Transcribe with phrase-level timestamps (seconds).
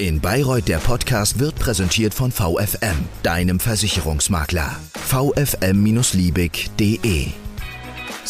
[0.00, 4.74] In Bayreuth der Podcast wird präsentiert von VFM, deinem Versicherungsmakler.
[4.94, 5.80] vfm-liebig.de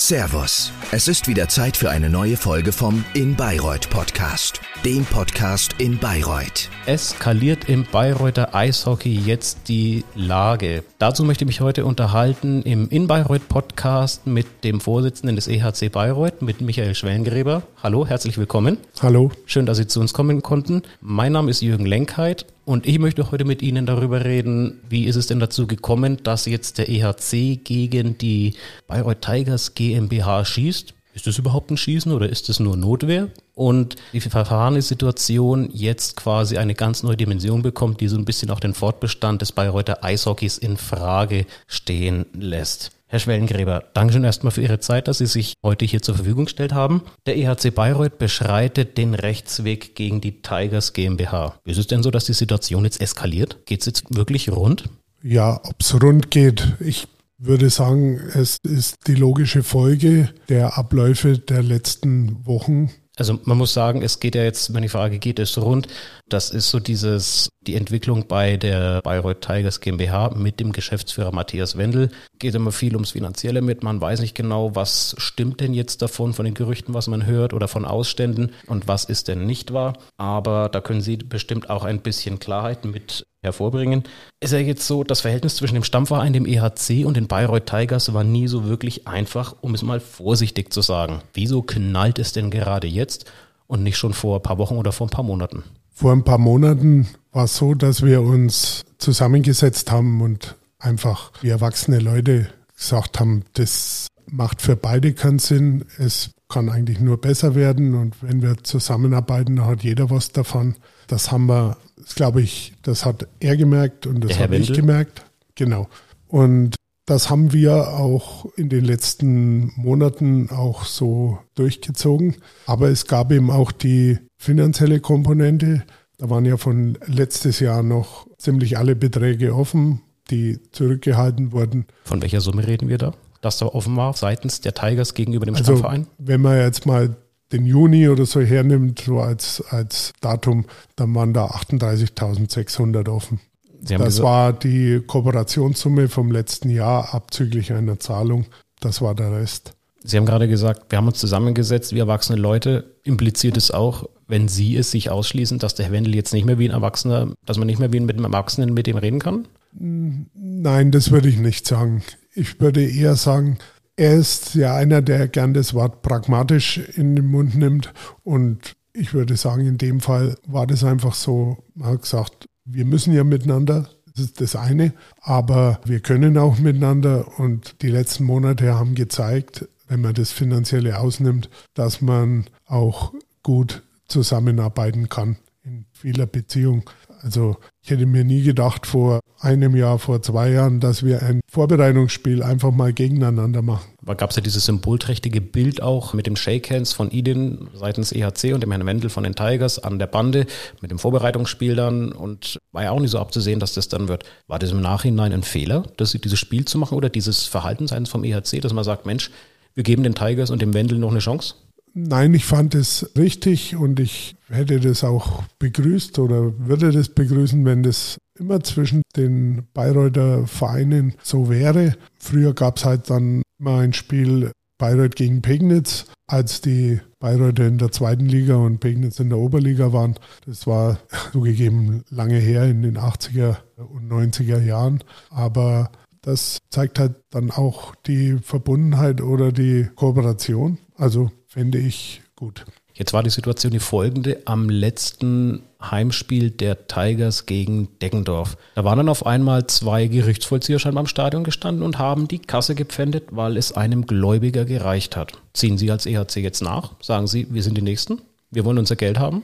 [0.01, 5.75] Servus, es ist wieder Zeit für eine neue Folge vom In Bayreuth Podcast, dem Podcast
[5.77, 6.71] in Bayreuth.
[6.87, 10.85] Eskaliert im Bayreuther Eishockey jetzt die Lage?
[10.99, 15.93] Dazu möchte ich mich heute unterhalten im In Bayreuth Podcast mit dem Vorsitzenden des EHC
[15.93, 17.63] Bayreuth, mit Michael Schwellengräber.
[17.83, 18.79] Hallo, herzlich willkommen.
[19.03, 19.31] Hallo.
[19.45, 20.81] Schön, dass Sie zu uns kommen konnten.
[21.03, 25.17] Mein Name ist Jürgen Lenkheit und ich möchte heute mit Ihnen darüber reden, wie ist
[25.17, 28.55] es denn dazu gekommen, dass jetzt der EHC gegen die
[28.87, 30.95] Bayreuth Tigers GmbH schießt?
[31.13, 33.29] Ist das überhaupt ein Schießen oder ist das nur Notwehr?
[33.55, 38.51] Und die verfahrene Situation jetzt quasi eine ganz neue Dimension bekommt, die so ein bisschen
[38.51, 42.93] auch den Fortbestand des Bayreuther Eishockeys in Frage stehen lässt.
[43.13, 46.73] Herr Schwellengräber, Dankeschön erstmal für Ihre Zeit, dass Sie sich heute hier zur Verfügung gestellt
[46.73, 47.03] haben.
[47.27, 51.59] Der EHC Bayreuth beschreitet den Rechtsweg gegen die Tigers GmbH.
[51.65, 53.67] Ist es denn so, dass die Situation jetzt eskaliert?
[53.67, 54.85] Geht es jetzt wirklich rund?
[55.25, 61.37] Ja, ob es rund geht, ich würde sagen, es ist die logische Folge der Abläufe
[61.37, 62.91] der letzten Wochen.
[63.21, 65.89] Also man muss sagen, es geht ja jetzt, wenn die Frage geht, es rund.
[66.31, 71.77] Das ist so dieses, die Entwicklung bei der Bayreuth Tigers GmbH mit dem Geschäftsführer Matthias
[71.77, 72.09] Wendel.
[72.39, 73.83] Geht immer viel ums Finanzielle mit.
[73.83, 77.53] Man weiß nicht genau, was stimmt denn jetzt davon, von den Gerüchten, was man hört
[77.53, 79.99] oder von Ausständen und was ist denn nicht wahr.
[80.17, 84.05] Aber da können Sie bestimmt auch ein bisschen Klarheit mit hervorbringen.
[84.41, 88.13] Ist ja jetzt so, das Verhältnis zwischen dem Stammverein, dem EHC und den Bayreuth Tigers
[88.13, 91.23] war nie so wirklich einfach, um es mal vorsichtig zu sagen.
[91.33, 93.31] Wieso knallt es denn gerade jetzt
[93.67, 95.65] und nicht schon vor ein paar Wochen oder vor ein paar Monaten?
[95.91, 101.51] Vor ein paar Monaten war es so, dass wir uns zusammengesetzt haben und einfach wie
[101.51, 105.85] erwachsene Leute gesagt haben, das macht für beide keinen Sinn.
[105.99, 110.77] Es kann eigentlich nur besser werden und wenn wir zusammenarbeiten, dann hat jeder was davon.
[111.07, 115.25] Das haben wir, das glaube ich, das hat er gemerkt und das habe ich gemerkt.
[115.55, 115.89] Genau.
[116.29, 116.77] Und
[117.07, 122.37] das haben wir auch in den letzten Monaten auch so durchgezogen.
[122.67, 125.83] Aber es gab eben auch die finanzielle Komponente.
[126.19, 131.87] Da waren ja von letztes Jahr noch ziemlich alle Beträge offen, die zurückgehalten wurden.
[132.05, 133.15] Von welcher Summe reden wir da?
[133.41, 136.07] Dass da offen war seitens der Tigers gegenüber dem also, Stammverein?
[136.19, 137.17] Wenn man jetzt mal
[137.53, 140.67] den Juni oder so hernimmt, so als, als Datum,
[140.97, 143.41] dann waren da 38.600 offen.
[143.83, 148.47] das war die Kooperationssumme vom letzten Jahr abzüglich einer Zahlung.
[148.81, 149.73] Das war der Rest.
[150.03, 152.97] Sie haben gerade gesagt, wir haben uns zusammengesetzt, wie erwachsene Leute.
[153.05, 156.59] Impliziert es auch, wenn Sie es sich ausschließen, dass der Herr Wendel jetzt nicht mehr
[156.59, 159.47] wie ein Erwachsener, dass man nicht mehr wie mit einem Erwachsenen mit dem reden kann?
[159.73, 162.03] Nein, das würde ich nicht sagen.
[162.35, 163.59] Ich würde eher sagen,
[164.01, 167.93] er ist ja einer, der gern das Wort pragmatisch in den Mund nimmt.
[168.25, 172.87] Und ich würde sagen, in dem Fall war das einfach so, man hat gesagt, wir
[172.87, 177.39] müssen ja miteinander, das ist das eine, aber wir können auch miteinander.
[177.39, 183.13] Und die letzten Monate haben gezeigt, wenn man das Finanzielle ausnimmt, dass man auch
[183.43, 186.89] gut zusammenarbeiten kann in vieler Beziehung.
[187.23, 191.41] Also ich hätte mir nie gedacht vor einem Jahr, vor zwei Jahren, dass wir ein
[191.51, 193.91] Vorbereitungsspiel einfach mal gegeneinander machen.
[194.03, 198.55] Aber gab es ja dieses symbolträchtige Bild auch mit dem Shakehands von Idin seitens EHC
[198.55, 200.47] und dem Herrn Wendel von den Tigers an der Bande
[200.81, 204.25] mit dem Vorbereitungsspiel dann und war ja auch nicht so abzusehen, dass das dann wird.
[204.47, 208.09] War das im Nachhinein ein Fehler, das, dieses Spiel zu machen oder dieses Verhalten seitens
[208.09, 209.31] vom EHC, dass man sagt, Mensch,
[209.75, 211.55] wir geben den Tigers und dem Wendel noch eine Chance?
[211.93, 217.65] Nein, ich fand es richtig und ich hätte das auch begrüßt oder würde das begrüßen,
[217.65, 221.97] wenn das immer zwischen den Bayreuther Vereinen so wäre.
[222.19, 227.77] Früher gab es halt dann mal ein Spiel Bayreuth gegen Pegnitz, als die Bayreuther in
[227.77, 230.15] der zweiten Liga und Pegnitz in der Oberliga waren.
[230.47, 230.99] Das war
[231.33, 235.05] zugegeben lange her in den 80er und 90er Jahren.
[235.29, 235.93] Aber
[236.23, 240.79] das zeigt halt dann auch die Verbundenheit oder die Kooperation.
[240.97, 242.65] Also fände ich gut.
[242.95, 248.57] Jetzt war die Situation die folgende am letzten Heimspiel der Tigers gegen Deggendorf.
[248.75, 252.75] Da waren dann auf einmal zwei Gerichtsvollzieher schon beim Stadion gestanden und haben die Kasse
[252.75, 255.33] gepfändet, weil es einem Gläubiger gereicht hat.
[255.55, 256.93] Ziehen Sie als EHC jetzt nach?
[257.01, 258.21] Sagen Sie, wir sind die Nächsten?
[258.51, 259.43] Wir wollen unser Geld haben?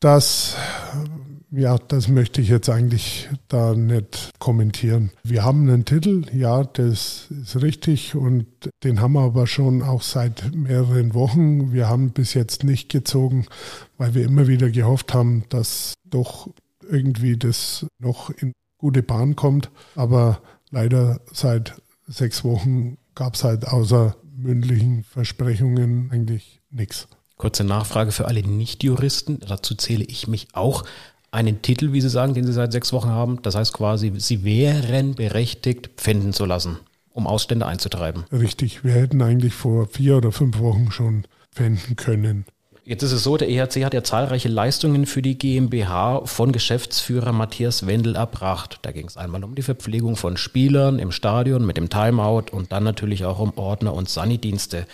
[0.00, 0.56] Das
[1.56, 5.10] ja, das möchte ich jetzt eigentlich da nicht kommentieren.
[5.22, 8.46] Wir haben einen Titel, ja, das ist richtig und
[8.84, 11.72] den haben wir aber schon auch seit mehreren Wochen.
[11.72, 13.46] Wir haben bis jetzt nicht gezogen,
[13.96, 16.50] weil wir immer wieder gehofft haben, dass doch
[16.88, 19.70] irgendwie das noch in gute Bahn kommt.
[19.94, 27.08] Aber leider seit sechs Wochen gab es halt außer mündlichen Versprechungen eigentlich nichts.
[27.36, 30.84] Kurze Nachfrage für alle Nichtjuristen, dazu zähle ich mich auch.
[31.30, 33.40] Einen Titel, wie Sie sagen, den Sie seit sechs Wochen haben.
[33.42, 36.78] Das heißt quasi, Sie wären berechtigt, pfänden zu lassen,
[37.12, 38.24] um Ausstände einzutreiben.
[38.32, 42.44] Richtig, wir hätten eigentlich vor vier oder fünf Wochen schon pfänden können.
[42.88, 47.32] Jetzt ist es so, der EHC hat ja zahlreiche Leistungen für die GmbH von Geschäftsführer
[47.32, 48.78] Matthias Wendel erbracht.
[48.82, 52.70] Da ging es einmal um die Verpflegung von Spielern im Stadion mit dem Timeout und
[52.70, 54.86] dann natürlich auch um Ordner und Sanidienste.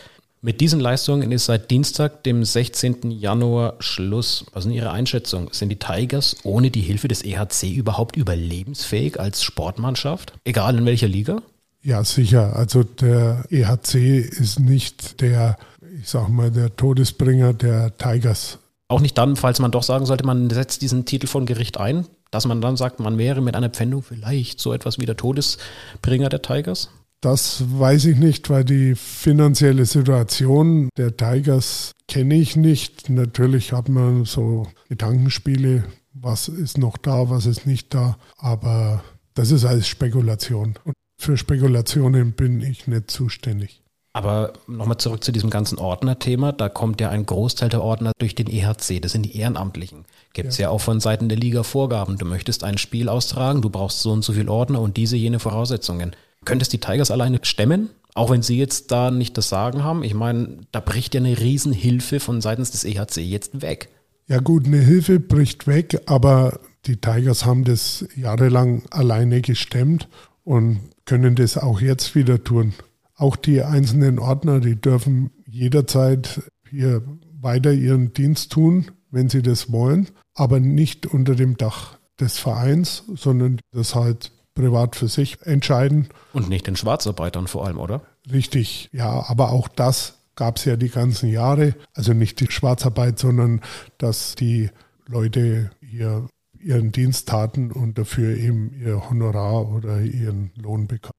[0.44, 3.12] Mit diesen Leistungen ist seit Dienstag, dem 16.
[3.12, 4.44] Januar, Schluss.
[4.52, 5.48] Was ist Ihre Einschätzung?
[5.52, 10.32] Sind die Tigers ohne die Hilfe des EHC überhaupt überlebensfähig als Sportmannschaft?
[10.44, 11.42] Egal in welcher Liga?
[11.82, 12.56] Ja, sicher.
[12.56, 15.56] Also der EHC ist nicht der
[16.00, 18.58] ich sag mal, der Todesbringer der Tigers.
[18.88, 22.06] Auch nicht dann, falls man doch sagen sollte, man setzt diesen Titel von Gericht ein,
[22.30, 26.28] dass man dann sagt, man wäre mit einer Pfändung vielleicht so etwas wie der Todesbringer
[26.28, 26.90] der Tigers?
[27.22, 33.08] Das weiß ich nicht, weil die finanzielle Situation der Tigers kenne ich nicht.
[33.10, 39.04] Natürlich hat man so Gedankenspiele, was ist noch da, was ist nicht da, aber
[39.34, 40.74] das ist alles Spekulation.
[40.82, 43.82] Und für Spekulationen bin ich nicht zuständig.
[44.14, 46.50] Aber nochmal zurück zu diesem ganzen Ordner-Thema.
[46.50, 49.00] Da kommt ja ein Großteil der Ordner durch den EHC.
[49.00, 50.06] Das sind die Ehrenamtlichen.
[50.32, 50.64] Gibt es ja.
[50.64, 50.70] ja.
[50.70, 52.18] auch von Seiten der Liga Vorgaben.
[52.18, 55.38] Du möchtest ein Spiel austragen, du brauchst so und so viel Ordner und diese, jene
[55.38, 56.16] Voraussetzungen.
[56.44, 57.90] Könntest die Tigers alleine stemmen?
[58.14, 60.04] Auch wenn sie jetzt da nicht das Sagen haben.
[60.04, 63.88] Ich meine, da bricht ja eine Riesenhilfe von seitens des EHC jetzt weg.
[64.26, 70.08] Ja gut, eine Hilfe bricht weg, aber die Tigers haben das jahrelang alleine gestemmt
[70.44, 72.74] und können das auch jetzt wieder tun.
[73.14, 77.02] Auch die einzelnen Ordner, die dürfen jederzeit hier
[77.40, 83.04] weiter ihren Dienst tun, wenn sie das wollen, aber nicht unter dem Dach des Vereins,
[83.14, 86.08] sondern das halt privat für sich entscheiden.
[86.32, 88.02] Und nicht den Schwarzarbeitern vor allem, oder?
[88.30, 91.74] Richtig, ja, aber auch das gab es ja die ganzen Jahre.
[91.94, 93.60] Also nicht die Schwarzarbeit, sondern
[93.98, 94.70] dass die
[95.06, 96.26] Leute hier
[96.60, 101.12] ihren Dienst taten und dafür eben ihr Honorar oder ihren Lohn bekamen.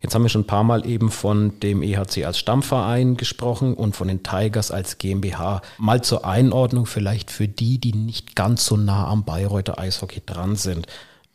[0.00, 3.94] Jetzt haben wir schon ein paar Mal eben von dem EHC als Stammverein gesprochen und
[3.94, 5.62] von den Tigers als GmbH.
[5.78, 10.56] Mal zur Einordnung vielleicht für die, die nicht ganz so nah am Bayreuther Eishockey dran
[10.56, 10.88] sind.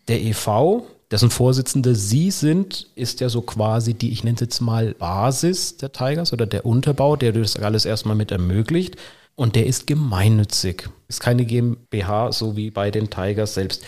[0.10, 4.62] Der EV, dessen Vorsitzende Sie sind, ist ja so quasi die, ich nenne es jetzt
[4.62, 8.95] mal Basis der Tigers oder der Unterbau, der das alles erstmal mit ermöglicht.
[9.36, 10.89] Und der ist gemeinnützig.
[11.07, 13.83] Ist keine GmbH, so wie bei den Tigers selbst.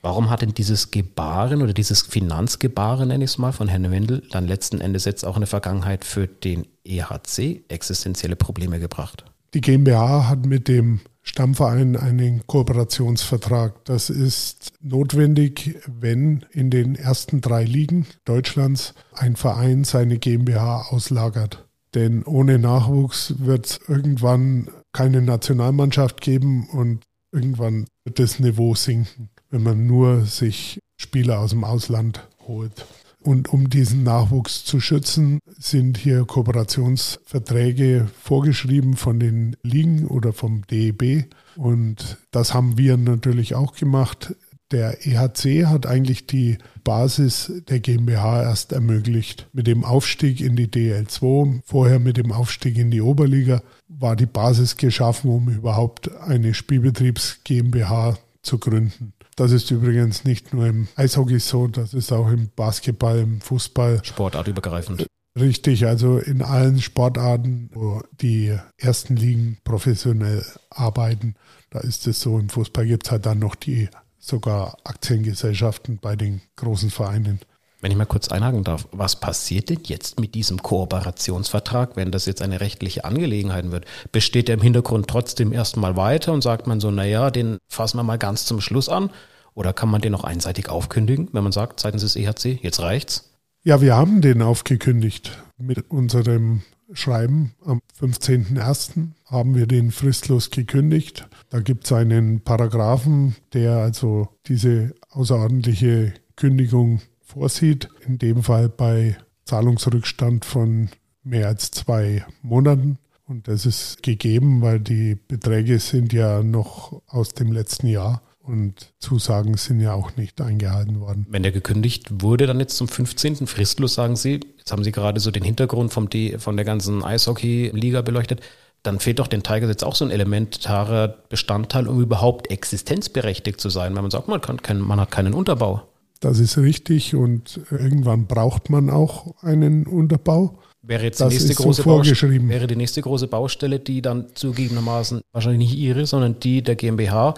[0.00, 4.22] Warum hat denn dieses Gebaren oder dieses Finanzgebaren, nenne ich es mal, von Herrn Wendel
[4.30, 9.24] dann letzten Endes jetzt auch in der Vergangenheit für den EHC existenzielle Probleme gebracht?
[9.54, 13.84] Die GmbH hat mit dem Stammverein einen Kooperationsvertrag.
[13.84, 21.66] Das ist notwendig, wenn in den ersten drei Ligen Deutschlands ein Verein seine GmbH auslagert.
[21.94, 29.30] Denn ohne Nachwuchs wird es irgendwann keine Nationalmannschaft geben und irgendwann wird das Niveau sinken
[29.54, 32.86] wenn man nur sich Spieler aus dem Ausland holt.
[33.24, 40.66] Und um diesen Nachwuchs zu schützen, sind hier Kooperationsverträge vorgeschrieben von den Ligen oder vom
[40.66, 41.24] DEB.
[41.56, 44.36] Und das haben wir natürlich auch gemacht.
[44.70, 49.48] Der EHC hat eigentlich die Basis der GmbH erst ermöglicht.
[49.54, 54.26] Mit dem Aufstieg in die DL2, vorher mit dem Aufstieg in die Oberliga, war die
[54.26, 59.14] Basis geschaffen, um überhaupt eine Spielbetriebs GmbH zu gründen.
[59.36, 64.00] Das ist übrigens nicht nur im Eishockey so, das ist auch im Basketball, im Fußball.
[64.04, 65.06] Sportartübergreifend.
[65.38, 71.34] Richtig, also in allen Sportarten, wo die ersten Ligen professionell arbeiten,
[71.70, 72.38] da ist es so.
[72.38, 73.88] Im Fußball gibt es halt dann noch die
[74.20, 77.40] sogar Aktiengesellschaften bei den großen Vereinen.
[77.80, 82.24] Wenn ich mal kurz einhaken darf, was passiert denn jetzt mit diesem Kooperationsvertrag, wenn das
[82.24, 83.84] jetzt eine rechtliche Angelegenheit wird?
[84.10, 88.04] Besteht der im Hintergrund trotzdem erstmal weiter und sagt man so, naja, den fassen wir
[88.04, 89.10] mal ganz zum Schluss an?
[89.54, 93.30] Oder kann man den auch einseitig aufkündigen, wenn man sagt, seitens des EHC, jetzt reicht's?
[93.62, 95.42] Ja, wir haben den aufgekündigt.
[95.56, 99.08] Mit unserem Schreiben am 15.01.
[99.24, 101.28] haben wir den fristlos gekündigt.
[101.48, 107.88] Da gibt es einen Paragraphen, der also diese außerordentliche Kündigung vorsieht.
[108.06, 110.90] In dem Fall bei Zahlungsrückstand von
[111.22, 112.98] mehr als zwei Monaten.
[113.26, 118.92] Und das ist gegeben, weil die Beträge sind ja noch aus dem letzten Jahr und
[118.98, 121.26] Zusagen sind ja auch nicht eingehalten worden.
[121.30, 123.46] Wenn der gekündigt wurde, dann jetzt zum 15.
[123.46, 127.02] fristlos, sagen Sie, jetzt haben Sie gerade so den Hintergrund vom D, von der ganzen
[127.02, 128.42] Eishockey-Liga beleuchtet,
[128.82, 133.70] dann fehlt doch den Tigers jetzt auch so ein elementarer Bestandteil, um überhaupt existenzberechtigt zu
[133.70, 135.82] sein, wenn man sagt, man, kann, man hat keinen Unterbau.
[136.20, 140.58] Das ist richtig und irgendwann braucht man auch einen Unterbau.
[140.86, 145.22] Wäre jetzt die nächste, große so Baustelle, wäre die nächste große Baustelle, die dann zugegebenermaßen
[145.32, 147.34] wahrscheinlich nicht ihre, sondern die der GmbH,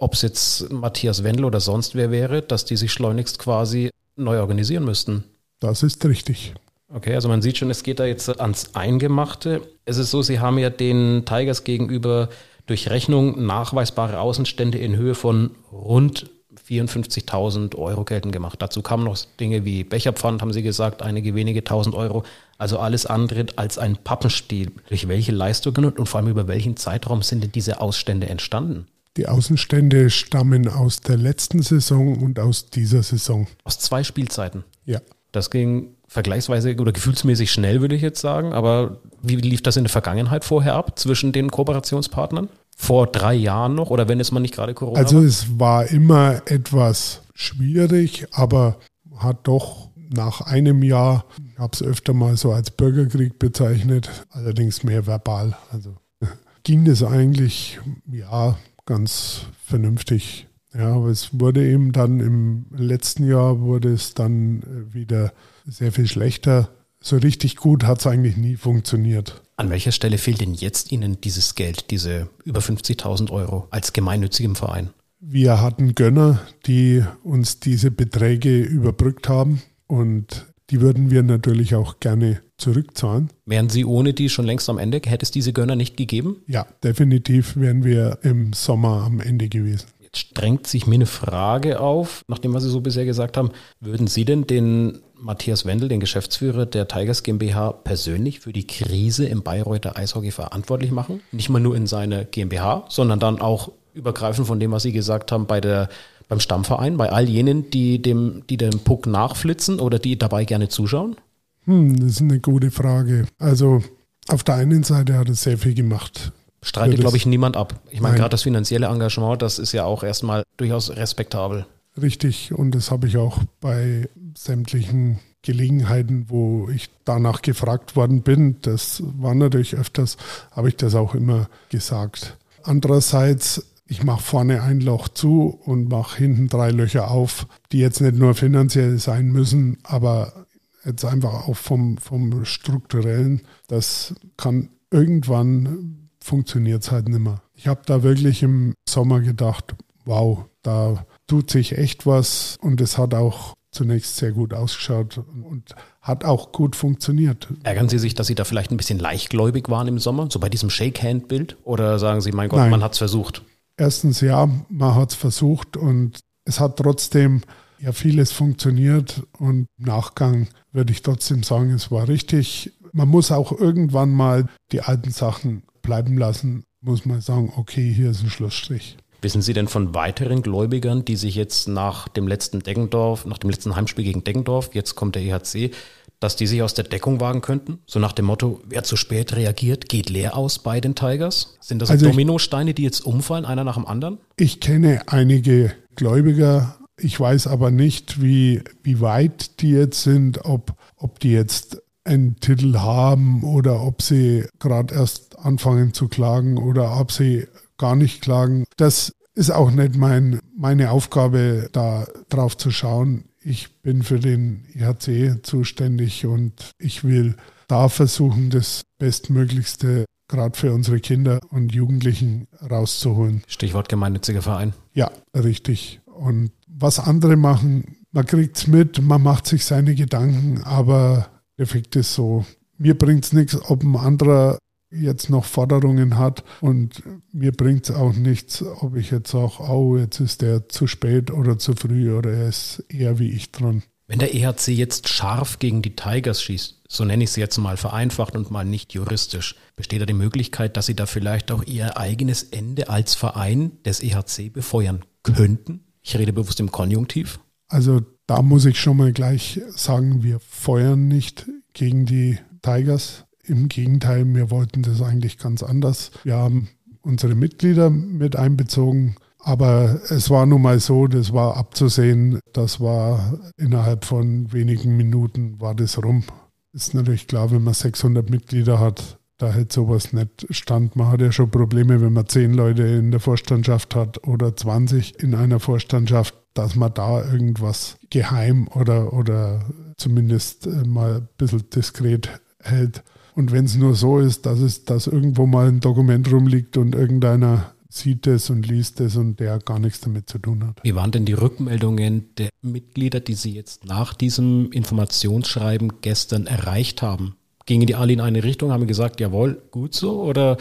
[0.00, 4.40] ob es jetzt Matthias Wendel oder sonst wer wäre, dass die sich schleunigst quasi neu
[4.40, 5.24] organisieren müssten.
[5.60, 6.54] Das ist richtig.
[6.92, 9.62] Okay, also man sieht schon, es geht da jetzt ans Eingemachte.
[9.84, 12.30] Es ist so, Sie haben ja den Tigers gegenüber
[12.66, 16.30] durch Rechnung nachweisbare Außenstände in Höhe von rund
[16.68, 18.60] 54.000 Euro geltend gemacht.
[18.62, 22.24] Dazu kamen noch Dinge wie Becherpfand, haben Sie gesagt, einige wenige tausend Euro.
[22.58, 24.72] Also alles andere als ein Pappenstiel.
[24.88, 28.86] Durch welche Leistungen und vor allem über welchen Zeitraum sind denn diese Ausstände entstanden?
[29.16, 33.46] Die Außenstände stammen aus der letzten Saison und aus dieser Saison.
[33.64, 34.64] Aus zwei Spielzeiten.
[34.84, 35.00] Ja.
[35.32, 38.52] Das ging vergleichsweise oder gefühlsmäßig schnell, würde ich jetzt sagen.
[38.52, 42.48] Aber wie lief das in der Vergangenheit vorher ab zwischen den Kooperationspartnern?
[42.76, 45.24] Vor drei Jahren noch oder wenn es mal nicht gerade Corona Also war?
[45.24, 48.78] es war immer etwas schwierig, aber
[49.16, 54.82] hat doch nach einem Jahr, ich habe es öfter mal so als Bürgerkrieg bezeichnet, allerdings
[54.82, 55.56] mehr verbal.
[55.70, 55.94] Also
[56.64, 57.78] ging das eigentlich
[58.10, 58.56] ja
[58.90, 60.48] ganz vernünftig.
[60.74, 65.32] Ja, aber es wurde eben dann im letzten Jahr wurde es dann äh, wieder
[65.64, 66.70] sehr viel schlechter.
[67.00, 69.42] So richtig gut hat es eigentlich nie funktioniert.
[69.56, 74.56] An welcher Stelle fehlt denn jetzt Ihnen dieses Geld, diese über 50.000 Euro als gemeinnützigem
[74.56, 74.90] Verein?
[75.20, 82.00] Wir hatten Gönner, die uns diese Beträge überbrückt haben und die würden wir natürlich auch
[82.00, 83.30] gerne zurückzahlen.
[83.46, 85.00] Wären Sie ohne die schon längst am Ende?
[85.04, 86.42] Hätte es diese Gönner nicht gegeben?
[86.46, 89.86] Ja, definitiv wären wir im Sommer am Ende gewesen.
[90.00, 93.50] Jetzt drängt sich mir eine Frage auf, nachdem was Sie so bisher gesagt haben.
[93.80, 99.26] Würden Sie denn den Matthias Wendel, den Geschäftsführer der Tigers GmbH, persönlich für die Krise
[99.26, 101.20] im Bayreuther Eishockey verantwortlich machen?
[101.30, 105.30] Nicht mal nur in seiner GmbH, sondern dann auch übergreifend von dem, was Sie gesagt
[105.30, 105.88] haben, bei der,
[106.28, 110.68] beim Stammverein, bei all jenen, die dem, die dem Puck nachflitzen oder die dabei gerne
[110.68, 111.16] zuschauen?
[111.64, 113.26] Hm, das ist eine gute Frage.
[113.38, 113.82] Also
[114.28, 116.32] auf der einen Seite hat er sehr viel gemacht.
[116.62, 117.80] Streitet, Ja, glaube ich, niemand ab.
[117.90, 121.66] Ich meine, gerade das finanzielle Engagement, das ist ja auch erstmal durchaus respektabel.
[122.00, 128.56] Richtig, und das habe ich auch bei sämtlichen Gelegenheiten, wo ich danach gefragt worden bin,
[128.62, 130.18] das war natürlich öfters,
[130.50, 132.36] habe ich das auch immer gesagt.
[132.62, 138.00] Andererseits, ich mache vorne ein Loch zu und mache hinten drei Löcher auf, die jetzt
[138.02, 140.39] nicht nur finanziell sein müssen, aber
[140.84, 147.42] jetzt einfach auch vom, vom strukturellen, das kann irgendwann funktioniert es halt nicht mehr.
[147.54, 152.98] Ich habe da wirklich im Sommer gedacht, wow, da tut sich echt was und es
[152.98, 157.48] hat auch zunächst sehr gut ausgeschaut und hat auch gut funktioniert.
[157.62, 160.48] Ärgern Sie sich, dass Sie da vielleicht ein bisschen leichtgläubig waren im Sommer, so bei
[160.48, 161.56] diesem Shake-Hand-Bild?
[161.62, 162.70] Oder sagen Sie, mein Gott, Nein.
[162.70, 163.42] man hat es versucht?
[163.76, 167.42] Erstens ja, man hat es versucht und es hat trotzdem
[167.80, 172.72] ja vieles funktioniert und im Nachgang würde ich trotzdem sagen, es war richtig.
[172.92, 178.10] Man muss auch irgendwann mal die alten Sachen bleiben lassen, muss man sagen, okay, hier
[178.10, 178.96] ist ein Schlussstrich.
[179.22, 183.50] Wissen Sie denn von weiteren Gläubigern, die sich jetzt nach dem letzten Deggendorf, nach dem
[183.50, 185.72] letzten Heimspiel gegen Deggendorf, jetzt kommt der EHC,
[186.20, 187.80] dass die sich aus der Deckung wagen könnten?
[187.86, 191.56] So nach dem Motto, wer zu spät reagiert, geht leer aus bei den Tigers?
[191.60, 194.18] Sind das Also Dominosteine, die jetzt umfallen, einer nach dem anderen?
[194.36, 200.74] Ich kenne einige Gläubiger, ich weiß aber nicht, wie, wie weit die jetzt sind, ob,
[200.96, 206.98] ob die jetzt einen Titel haben oder ob sie gerade erst anfangen zu klagen oder
[206.98, 207.46] ob sie
[207.78, 208.64] gar nicht klagen.
[208.76, 213.24] Das ist auch nicht mein, meine Aufgabe, da drauf zu schauen.
[213.42, 217.36] Ich bin für den IHC zuständig und ich will
[217.68, 223.42] da versuchen, das Bestmöglichste gerade für unsere Kinder und Jugendlichen rauszuholen.
[223.46, 224.72] Stichwort gemeinnütziger Verein.
[224.92, 226.00] Ja, richtig.
[226.06, 231.96] Und was andere machen, man kriegt's mit, man macht sich seine Gedanken, aber der Effekt
[231.96, 232.44] ist so,
[232.78, 234.58] mir bringt's nichts, ob ein anderer
[234.90, 240.20] jetzt noch Forderungen hat und mir bringt's auch nichts, ob ich jetzt sage, oh, jetzt
[240.20, 243.82] ist der zu spät oder zu früh oder er ist eher wie ich dran.
[244.08, 247.76] Wenn der EHC jetzt scharf gegen die Tigers schießt, so nenne ich sie jetzt mal
[247.76, 251.96] vereinfacht und mal nicht juristisch, besteht da die Möglichkeit, dass sie da vielleicht auch ihr
[251.96, 255.84] eigenes Ende als Verein des EHC befeuern könnten?
[256.02, 257.40] Ich rede bewusst im Konjunktiv.
[257.68, 263.24] Also da muss ich schon mal gleich sagen, wir feuern nicht gegen die Tigers.
[263.44, 266.10] Im Gegenteil, wir wollten das eigentlich ganz anders.
[266.24, 266.68] Wir haben
[267.02, 273.38] unsere Mitglieder mit einbezogen, aber es war nun mal so, das war abzusehen, das war
[273.56, 276.24] innerhalb von wenigen Minuten war das rum.
[276.72, 280.96] Ist natürlich klar, wenn man 600 Mitglieder hat, da hätte sowas nicht stand.
[280.96, 285.18] Man hat ja schon Probleme, wenn man 10 Leute in der Vorstandschaft hat oder 20
[285.18, 289.64] in einer Vorstandschaft, dass man da irgendwas geheim oder, oder
[289.96, 292.28] zumindest äh, mal ein bisschen diskret
[292.60, 293.02] hält.
[293.34, 296.94] Und wenn es nur so ist, dass es, dass irgendwo mal ein Dokument rumliegt und
[296.94, 300.80] irgendeiner sieht es und liest es und der gar nichts damit zu tun hat.
[300.82, 307.02] Wie waren denn die Rückmeldungen der Mitglieder, die Sie jetzt nach diesem Informationsschreiben gestern erreicht
[307.02, 307.36] haben?
[307.70, 310.22] Gingen die alle in eine Richtung, haben gesagt, jawohl, gut so?
[310.22, 310.56] Oder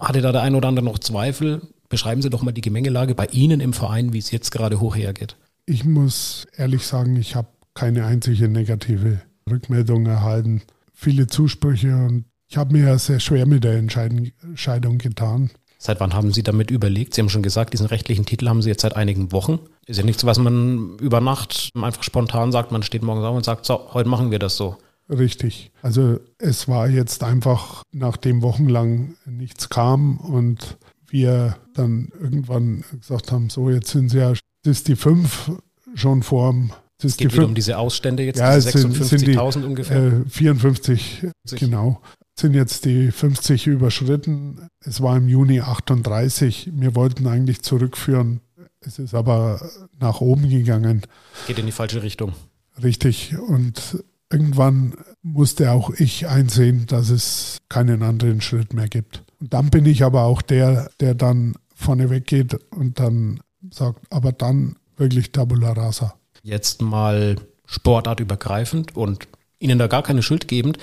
[0.00, 1.62] hatte da der ein oder andere noch Zweifel?
[1.88, 4.96] Beschreiben Sie doch mal die Gemengelage bei Ihnen im Verein, wie es jetzt gerade hoch
[4.96, 5.36] hergeht.
[5.66, 10.62] Ich muss ehrlich sagen, ich habe keine einzige negative Rückmeldung erhalten.
[10.92, 15.50] Viele Zusprüche und ich habe mir ja sehr schwer mit der Entscheidung getan.
[15.78, 17.14] Seit wann haben Sie damit überlegt?
[17.14, 19.60] Sie haben schon gesagt, diesen rechtlichen Titel haben Sie jetzt seit einigen Wochen.
[19.86, 22.72] Ist ja nichts, was man über Nacht einfach spontan sagt.
[22.72, 24.76] Man steht morgens auf und sagt, so, heute machen wir das so.
[25.08, 25.72] Richtig.
[25.82, 33.48] Also es war jetzt einfach, nachdem wochenlang nichts kam und wir dann irgendwann gesagt haben,
[33.48, 34.40] so jetzt sind sie ja, das
[34.78, 35.50] ist die fünf
[35.94, 36.72] schon vorm
[37.02, 40.24] es geht wieder um diese Ausstände jetzt, ja, diese 56.000 ungefähr.
[40.26, 41.60] Äh, 54, 50.
[41.60, 42.00] genau.
[42.38, 44.68] Sind jetzt die 50 überschritten.
[44.84, 46.70] Es war im Juni 38.
[46.74, 48.40] Wir wollten eigentlich zurückführen.
[48.80, 49.60] Es ist aber
[49.98, 51.02] nach oben gegangen.
[51.46, 52.32] Geht in die falsche Richtung.
[52.82, 53.36] Richtig.
[53.38, 59.24] Und irgendwann musste auch ich einsehen, dass es keinen anderen Schritt mehr gibt.
[59.40, 64.32] Und dann bin ich aber auch der, der dann vorne weggeht und dann sagt, aber
[64.32, 66.14] dann wirklich Tabula Rasa.
[66.42, 69.28] Jetzt mal sportartübergreifend und
[69.60, 70.78] Ihnen da gar keine Schuld gebend,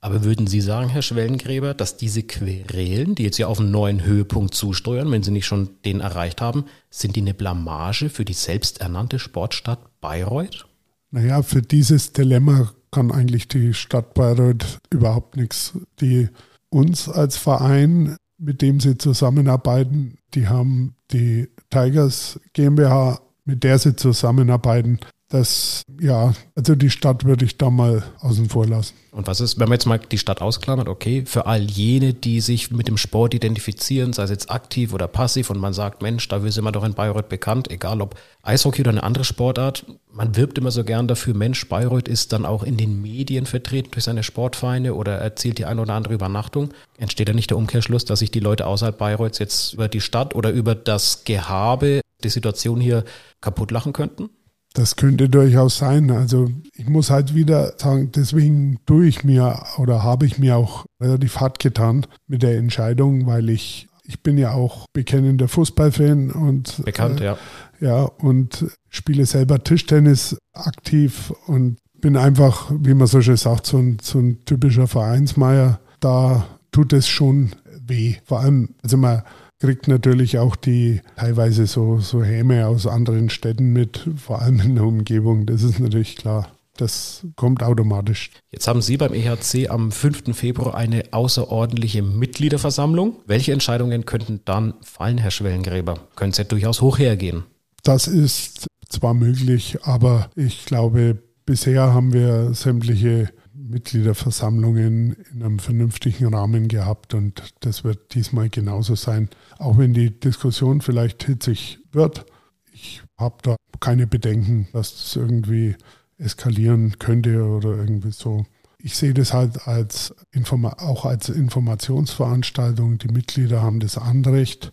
[0.00, 4.04] aber würden Sie sagen, Herr Schwellengräber, dass diese Querelen, die jetzt ja auf einen neuen
[4.04, 8.34] Höhepunkt zusteuern, wenn sie nicht schon den erreicht haben, sind die eine Blamage für die
[8.34, 10.66] selbsternannte Sportstadt Bayreuth?
[11.10, 15.78] Naja, für dieses Dilemma kann eigentlich die Stadt Bayreuth überhaupt nichts.
[16.00, 16.28] Die
[16.70, 23.96] uns als Verein, mit dem sie zusammenarbeiten, die haben die Tigers GmbH, mit der sie
[23.96, 28.94] zusammenarbeiten, das, ja, also die Stadt würde ich da mal außen vor lassen.
[29.12, 32.40] Und was ist, wenn man jetzt mal die Stadt ausklammert, okay, für all jene, die
[32.40, 36.26] sich mit dem Sport identifizieren, sei es jetzt aktiv oder passiv und man sagt, Mensch,
[36.28, 40.34] da sind wir doch in Bayreuth bekannt, egal ob Eishockey oder eine andere Sportart, man
[40.34, 44.04] wirbt immer so gern dafür, Mensch, Bayreuth ist dann auch in den Medien vertreten durch
[44.04, 46.70] seine Sportvereine oder erzielt die eine oder andere Übernachtung.
[46.96, 50.34] Entsteht da nicht der Umkehrschluss, dass sich die Leute außerhalb Bayreuths jetzt über die Stadt
[50.34, 53.04] oder über das Gehabe, die Situation hier
[53.40, 54.30] kaputt lachen könnten?
[54.74, 56.10] Das könnte durchaus sein.
[56.10, 60.86] Also ich muss halt wieder sagen, deswegen tue ich mir oder habe ich mir auch
[61.00, 66.84] relativ hart getan mit der Entscheidung, weil ich, ich bin ja auch bekennender Fußballfan und
[66.84, 67.38] bekannt, äh, ja.
[67.80, 73.78] Ja, und spiele selber Tischtennis aktiv und bin einfach, wie man so schön sagt, so
[73.78, 75.80] ein, so ein typischer Vereinsmeier.
[76.00, 77.50] Da tut es schon
[77.86, 78.16] weh.
[78.24, 79.22] Vor allem, also man
[79.58, 84.74] kriegt natürlich auch die teilweise so, so Häme aus anderen Städten mit, vor allem in
[84.76, 85.46] der Umgebung.
[85.46, 86.52] Das ist natürlich klar.
[86.76, 88.30] Das kommt automatisch.
[88.52, 90.36] Jetzt haben Sie beim EHC am 5.
[90.36, 93.16] Februar eine außerordentliche Mitgliederversammlung.
[93.26, 95.98] Welche Entscheidungen könnten dann fallen, Herr Schwellengräber?
[96.14, 97.42] Können Sie ja durchaus hoch hergehen?
[97.82, 103.30] Das ist zwar möglich, aber ich glaube, bisher haben wir sämtliche
[103.68, 109.28] Mitgliederversammlungen in einem vernünftigen Rahmen gehabt und das wird diesmal genauso sein.
[109.58, 112.26] Auch wenn die Diskussion vielleicht hitzig wird,
[112.72, 115.76] ich habe da keine Bedenken, dass das irgendwie
[116.16, 118.44] eskalieren könnte oder irgendwie so.
[118.80, 122.98] Ich sehe das halt als Informa auch als Informationsveranstaltung.
[122.98, 124.70] Die Mitglieder haben das Anrecht,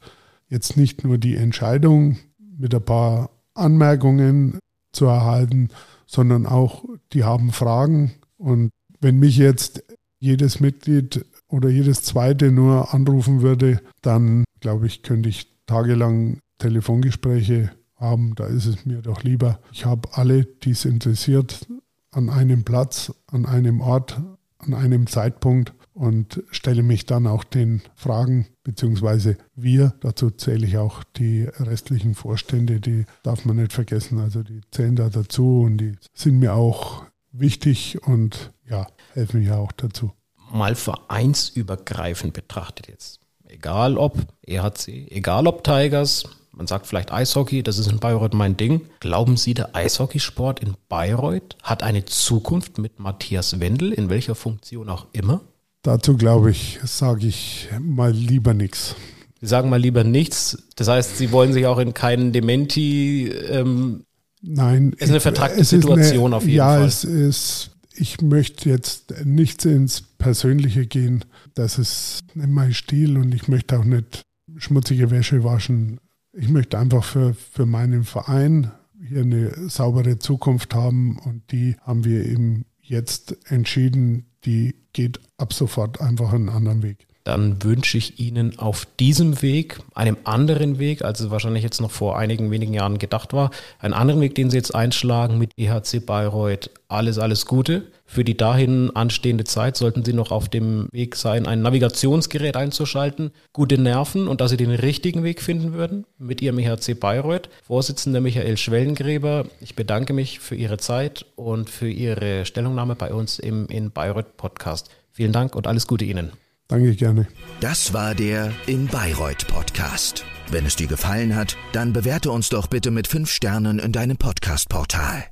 [0.47, 4.59] jetzt nicht nur die Entscheidung mit ein paar Anmerkungen
[4.91, 5.69] zu erhalten,
[6.05, 8.69] sondern auch, die haben Fragen und
[9.05, 9.83] wenn mich jetzt
[10.17, 17.69] jedes Mitglied oder jedes zweite nur anrufen würde, dann glaube ich, könnte ich tagelang Telefongespräche
[17.97, 18.33] haben.
[18.33, 19.59] Da ist es mir doch lieber.
[19.71, 21.67] Ich habe alle, die es interessiert,
[22.09, 24.19] an einem Platz, an einem Ort,
[24.57, 30.79] an einem Zeitpunkt und stelle mich dann auch den Fragen, beziehungsweise wir, dazu zähle ich
[30.79, 35.77] auch die restlichen Vorstände, die darf man nicht vergessen, also die zählen da dazu und
[35.77, 37.05] die sind mir auch
[37.39, 40.11] wichtig und ja, helfen ja auch dazu.
[40.51, 43.19] Mal vereinsübergreifend betrachtet jetzt.
[43.47, 48.55] Egal ob EHC, egal ob Tigers, man sagt vielleicht Eishockey, das ist in Bayreuth mein
[48.55, 48.81] Ding.
[48.99, 54.89] Glauben Sie, der Eishockeysport in Bayreuth hat eine Zukunft mit Matthias Wendel, in welcher Funktion
[54.89, 55.41] auch immer?
[55.81, 58.95] Dazu glaube ich, sage ich mal lieber nichts.
[59.41, 60.57] Sie sagen mal lieber nichts.
[60.75, 63.27] Das heißt, Sie wollen sich auch in keinen Dementi.
[63.27, 64.05] Ähm,
[64.47, 64.93] Nein.
[64.97, 66.81] Ist eine vertragte Situation eine, auf jeden ja, Fall.
[66.81, 71.25] Ja, es ist ich möchte jetzt nicht ins Persönliche gehen.
[71.53, 74.23] Das ist nicht mein Stil und ich möchte auch nicht
[74.57, 75.99] schmutzige Wäsche waschen.
[76.33, 82.03] Ich möchte einfach für, für meinen Verein hier eine saubere Zukunft haben und die haben
[82.03, 87.07] wir eben jetzt entschieden, die geht ab sofort einfach einen anderen Weg.
[87.25, 91.89] Dann wünsche ich Ihnen auf diesem Weg, einem anderen Weg, als es wahrscheinlich jetzt noch
[91.89, 96.05] vor einigen wenigen Jahren gedacht war, einen anderen Weg, den Sie jetzt einschlagen mit EHC
[96.05, 97.87] Bayreuth, alles, alles Gute.
[98.05, 103.31] Für die dahin anstehende Zeit sollten Sie noch auf dem Weg sein, ein Navigationsgerät einzuschalten,
[103.53, 107.49] gute Nerven und dass Sie den richtigen Weg finden würden mit Ihrem EHC Bayreuth.
[107.63, 113.39] Vorsitzender Michael Schwellengräber, ich bedanke mich für Ihre Zeit und für Ihre Stellungnahme bei uns
[113.39, 114.91] im In Bayreuth Podcast.
[115.11, 116.44] Vielen Dank und alles Gute Ihnen.
[116.67, 117.27] Danke gerne.
[117.59, 120.25] Das war der In Bayreuth Podcast.
[120.49, 124.17] Wenn es dir gefallen hat, dann bewerte uns doch bitte mit fünf Sternen in deinem
[124.17, 125.25] Podcast-Portal.